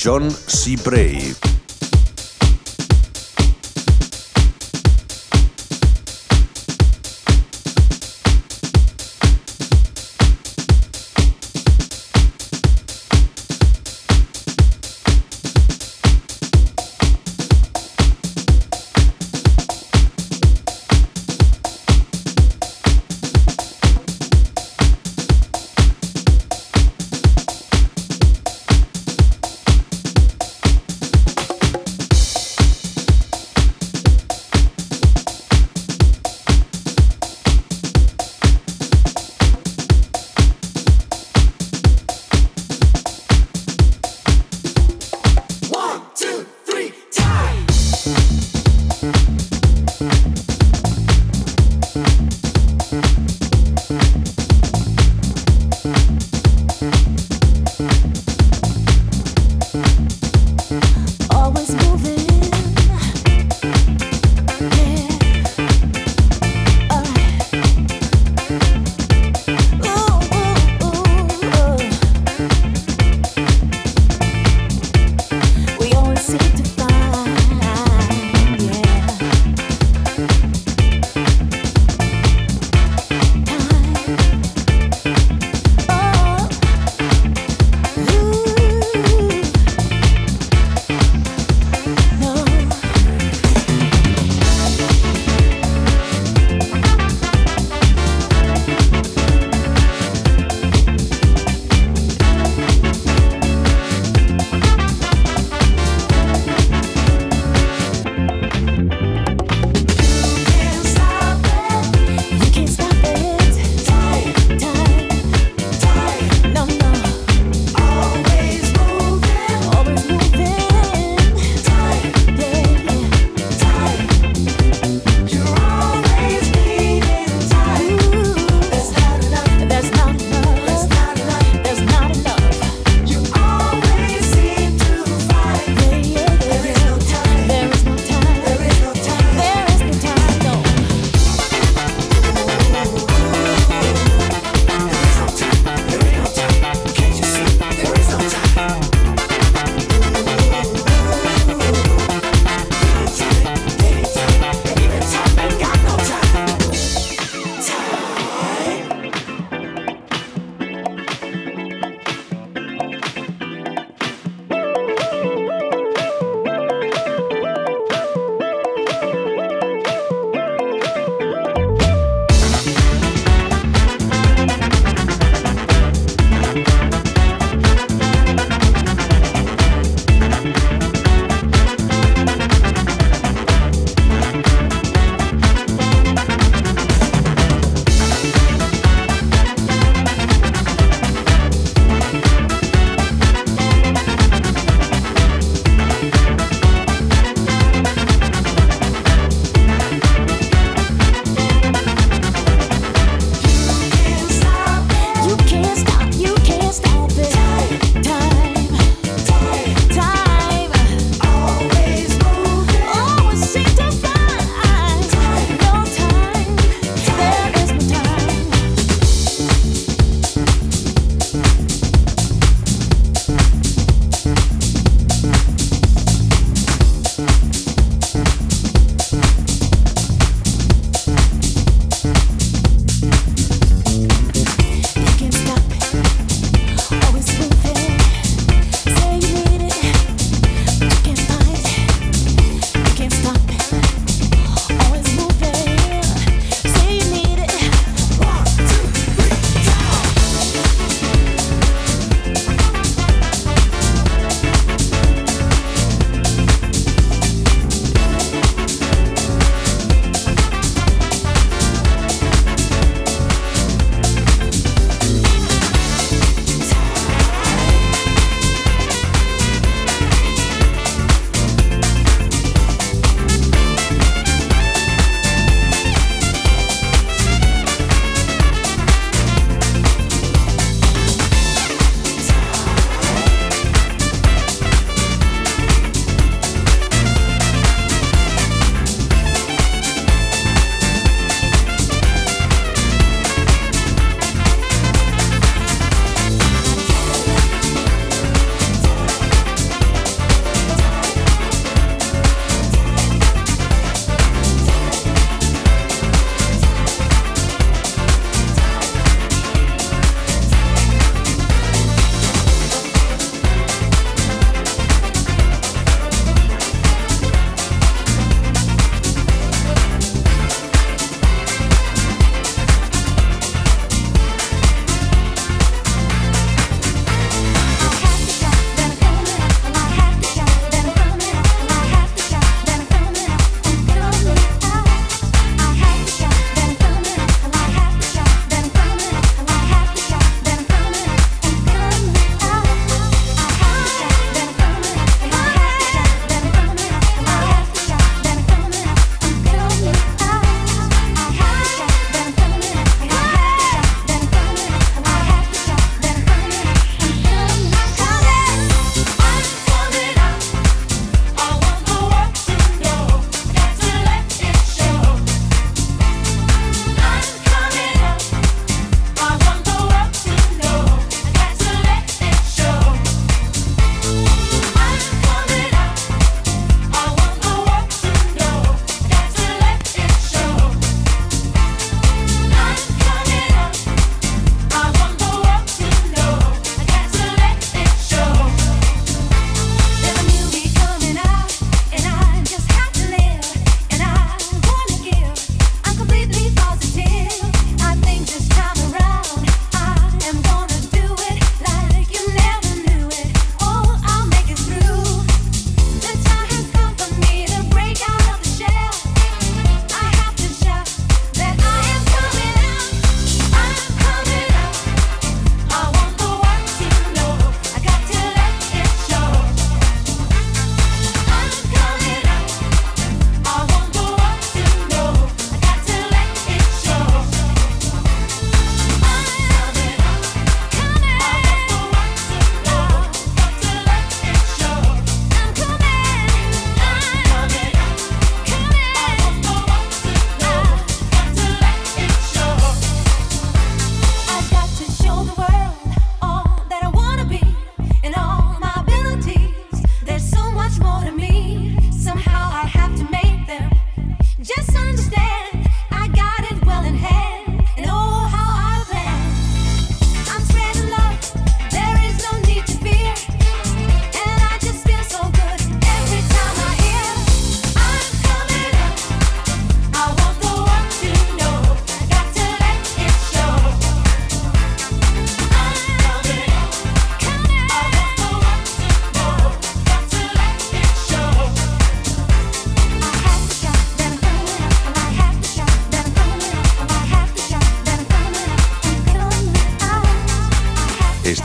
John 0.00 0.30
C. 0.30 0.76
Bray. 0.76 1.49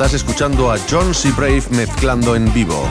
Estás 0.06 0.22
escuchando 0.22 0.72
a 0.72 0.78
John 0.88 1.16
C. 1.16 1.32
Brave 1.32 1.64
mezclando 1.72 2.36
en 2.36 2.54
vivo. 2.54 2.88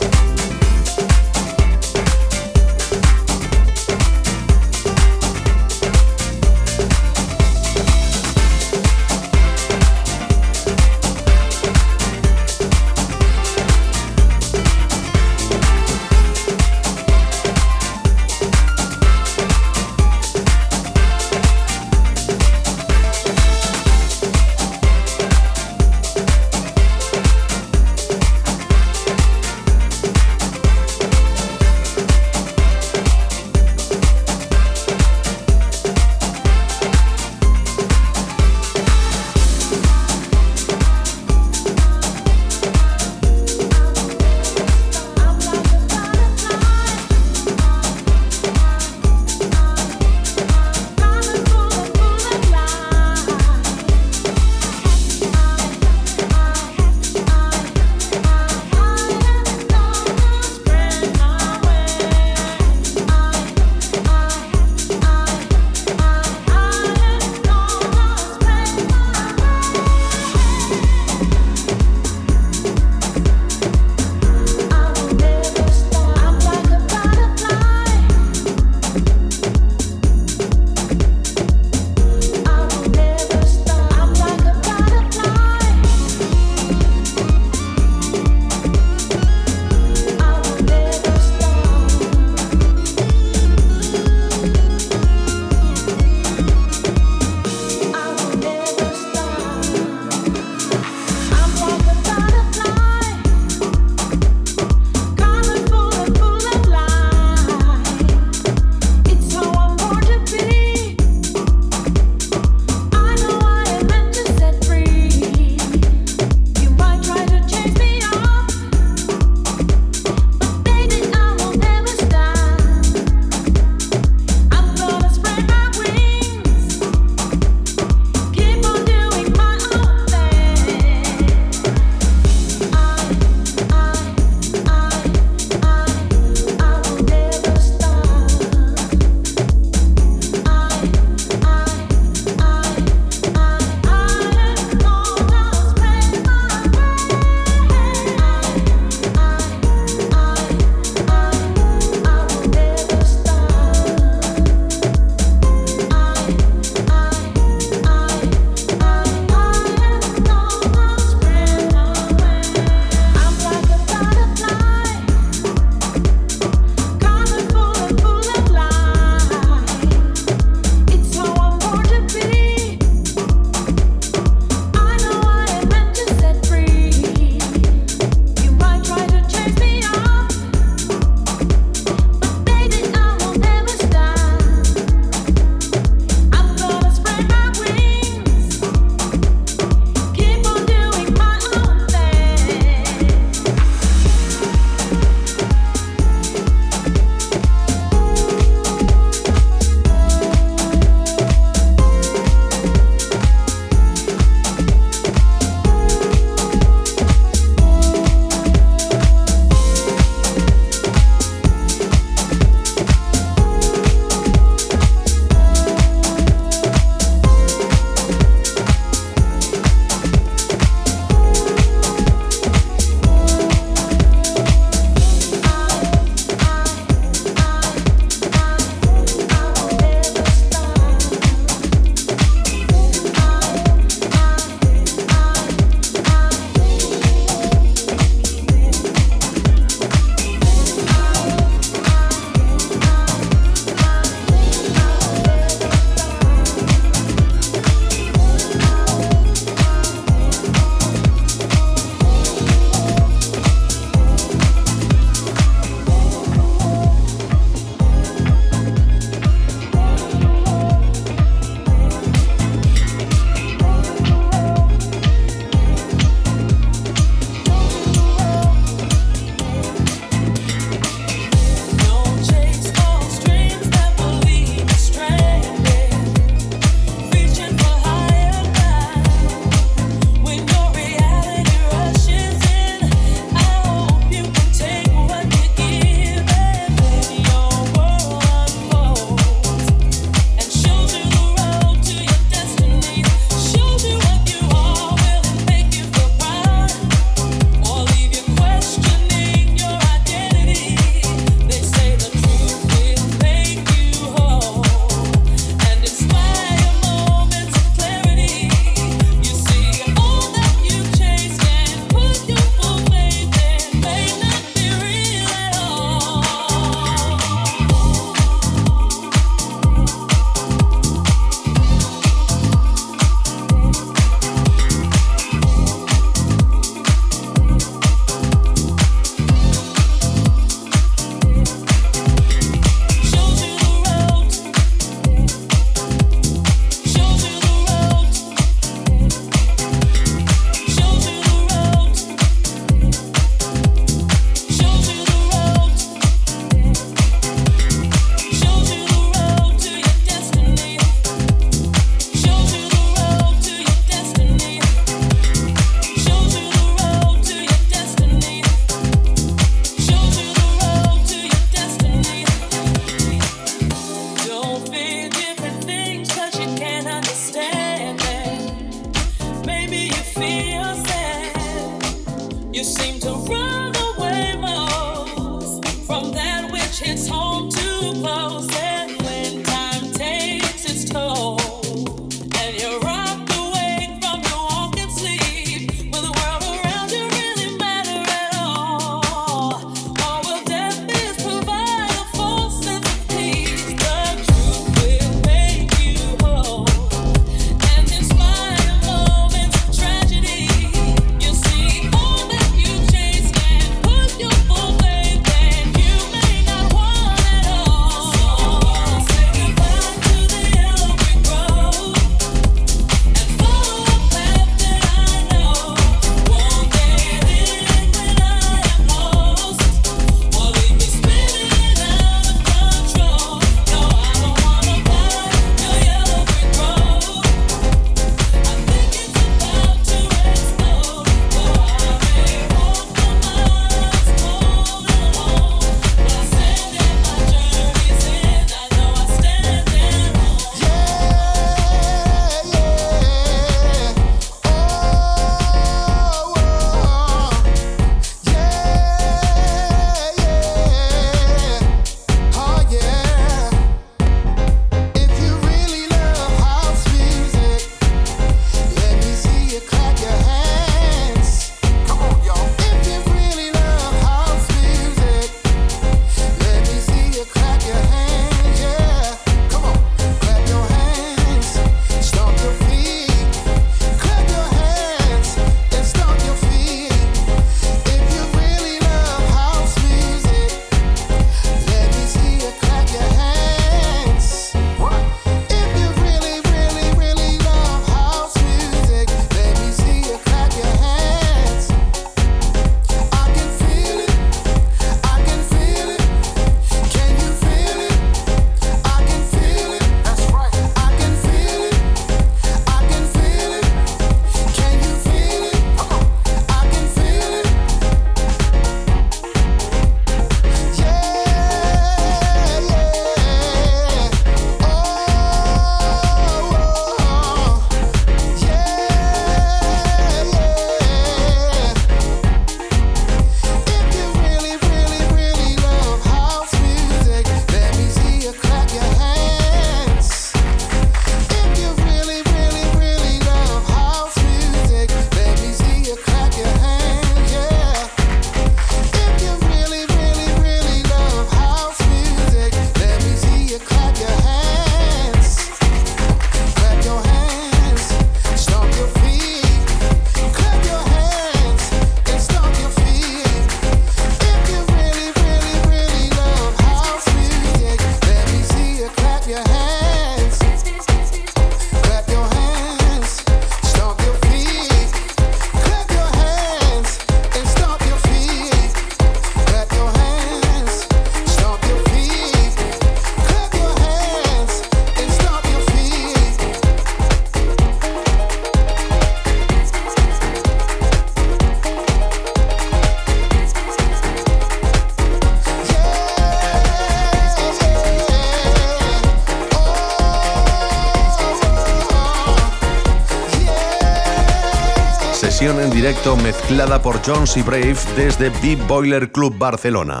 Mezclada 596.16 596.82
por 596.82 597.00
Jones 597.06 597.36
y 597.36 597.42
Brave 597.42 597.76
desde 597.94 598.30
Deep 598.30 598.66
Boiler 598.66 599.12
Club 599.12 599.38
Barcelona. 599.38 600.00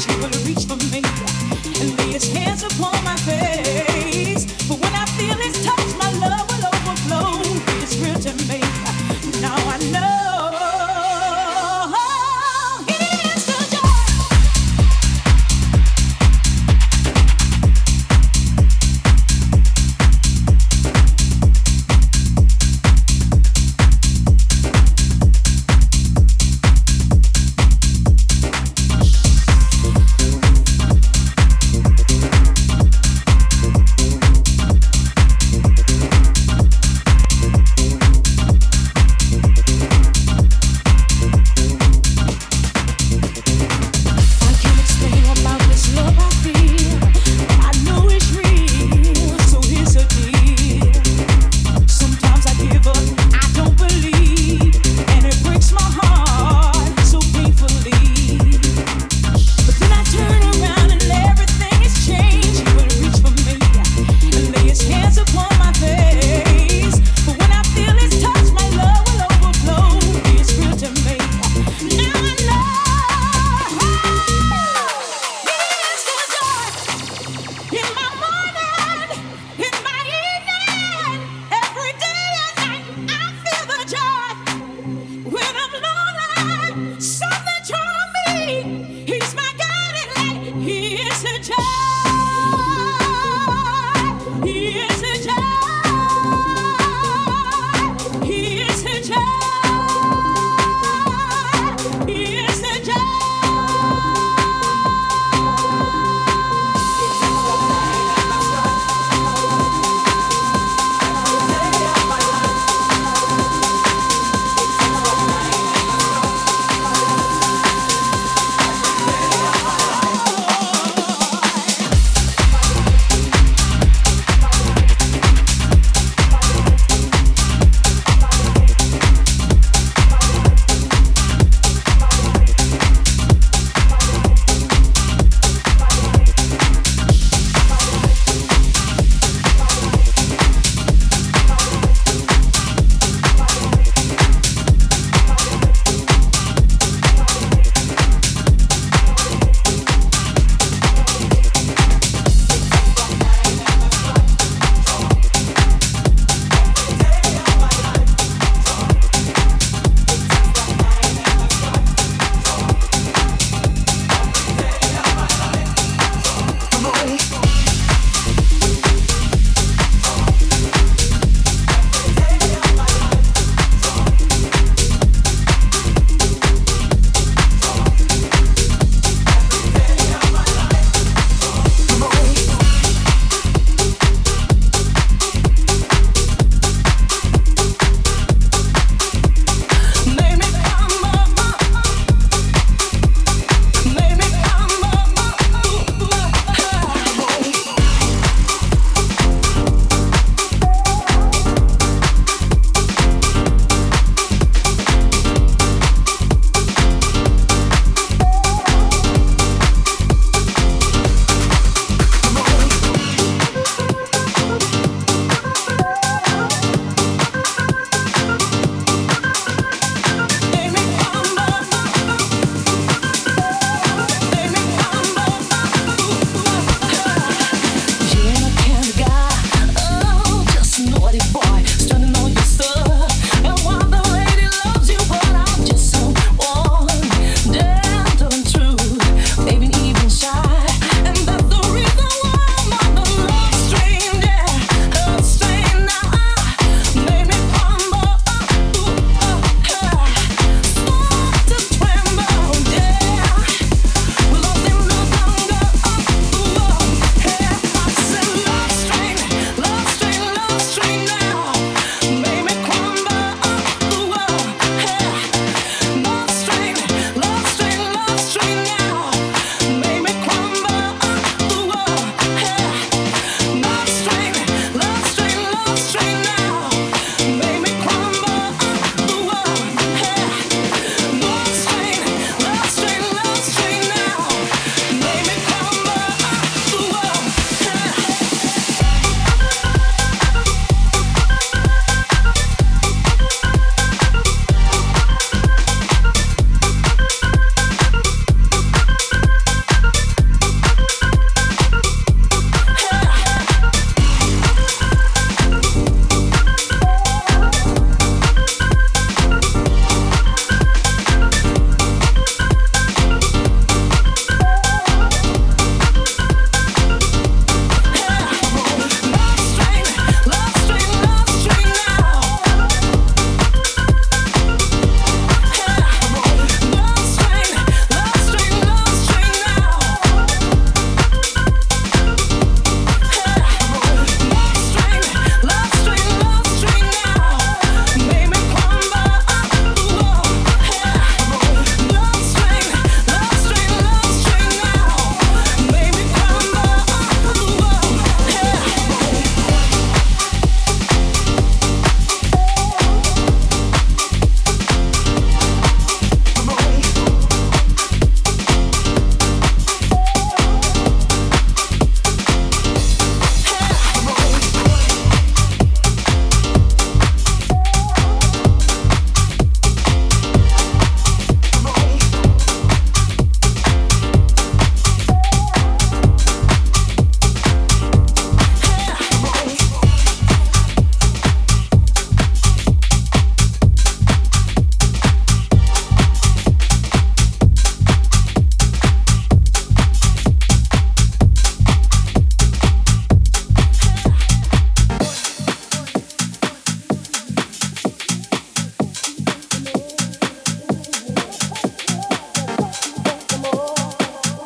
She's 0.00 0.16
gonna 0.16 0.38
reach 0.46 0.64
for 0.64 0.76
me. 0.76 0.89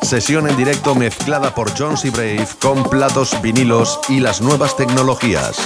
Sesión 0.05 0.47
en 0.47 0.55
directo 0.55 0.93
mezclada 0.93 1.55
por 1.55 1.75
Jones 1.75 2.05
y 2.05 2.11
Brave 2.11 2.47
con 2.61 2.83
platos, 2.83 3.41
vinilos 3.41 3.99
y 4.07 4.19
las 4.19 4.39
nuevas 4.39 4.77
tecnologías. 4.77 5.57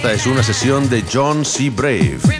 Esta 0.00 0.14
es 0.14 0.26
una 0.26 0.42
sesión 0.42 0.88
de 0.88 1.04
John 1.12 1.44
C. 1.44 1.68
Brave. 1.68 2.39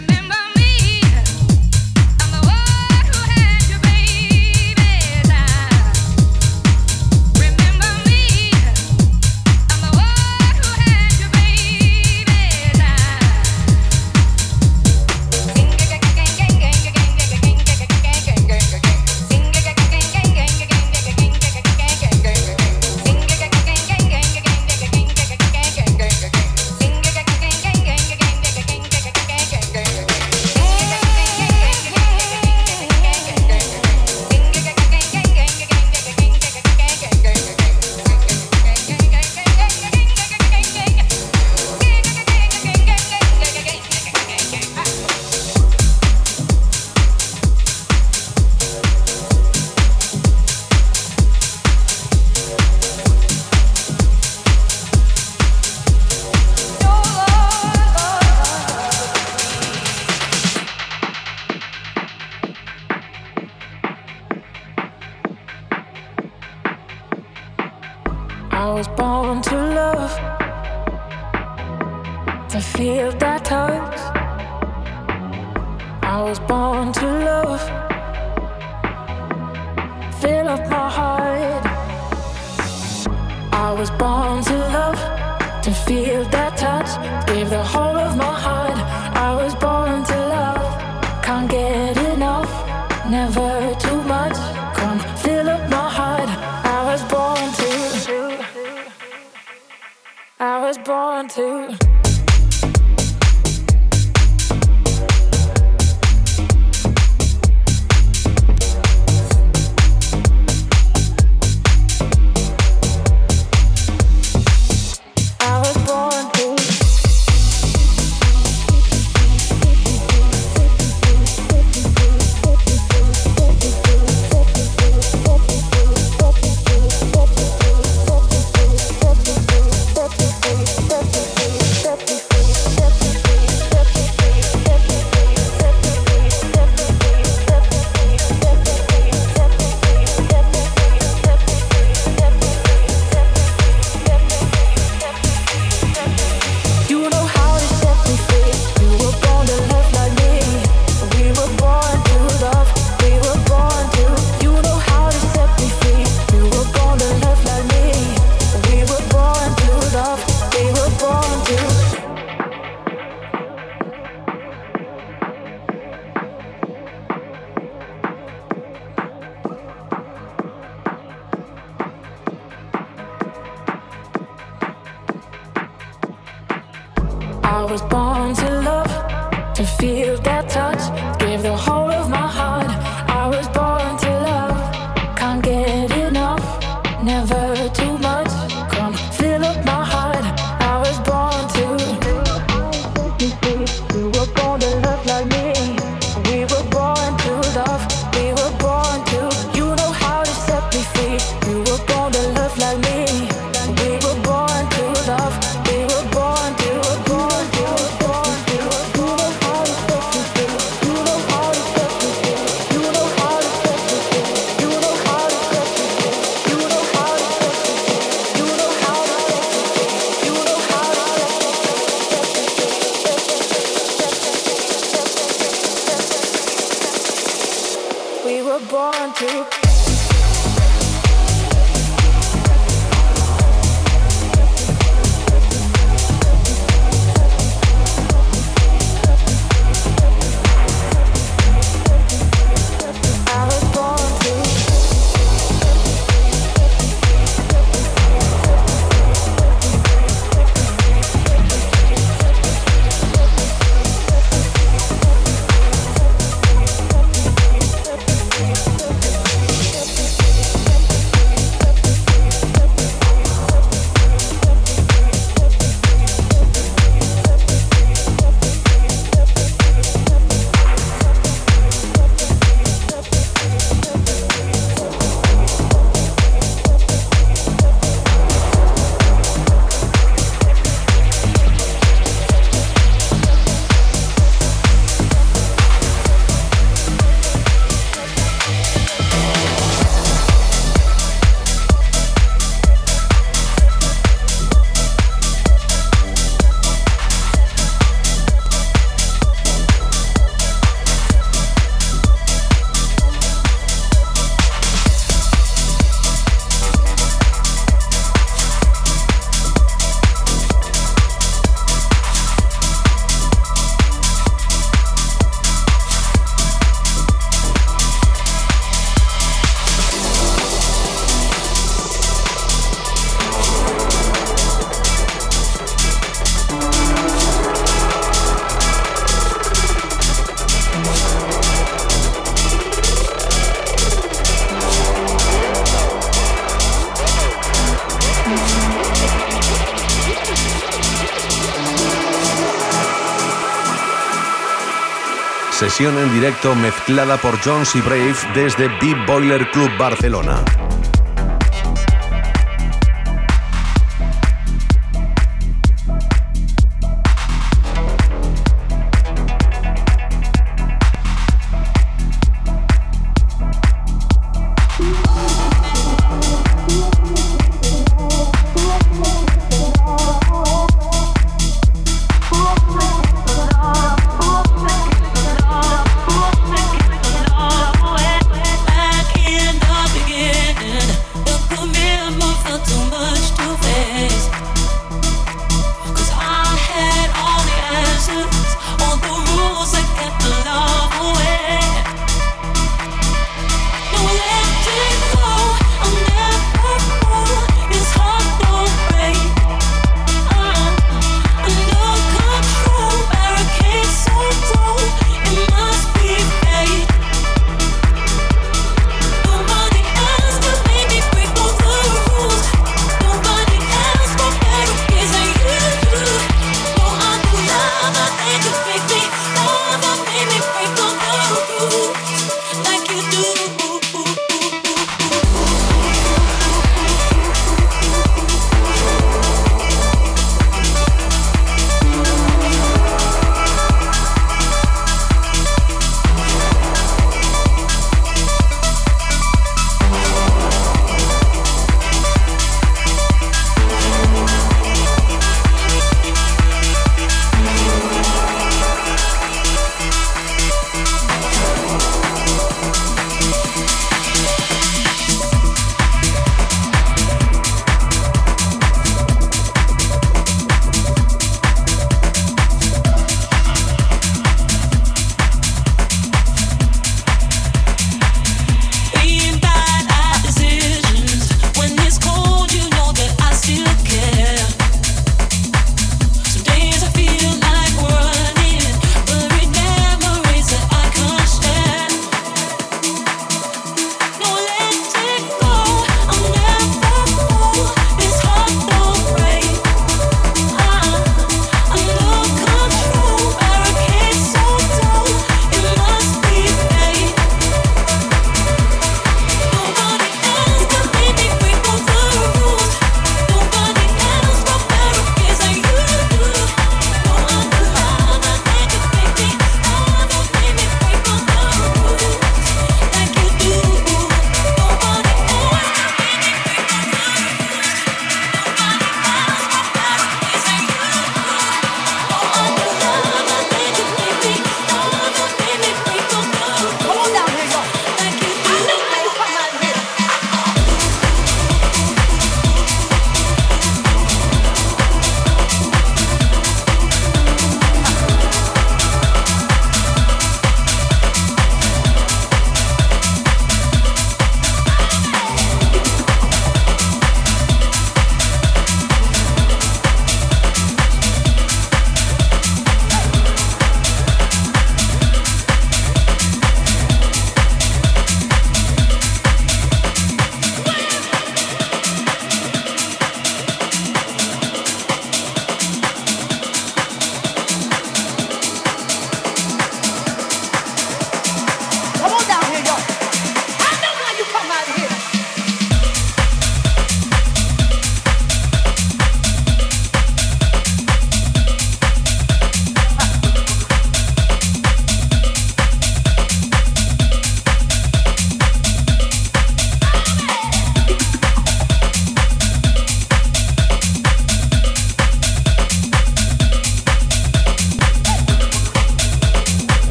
En 345.89 346.13
directo 346.13 346.53
mezclada 346.53 347.17
por 347.17 347.39
Jones 347.43 347.75
y 347.75 347.81
Brave 347.81 348.13
desde 348.35 348.67
Big 348.79 348.95
Boiler 349.07 349.49
Club 349.49 349.71
Barcelona. 349.79 350.43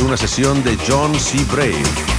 Una 0.00 0.16
sesión 0.16 0.62
de 0.62 0.76
John 0.86 1.14
C. 1.18 1.38
Brave. 1.50 2.17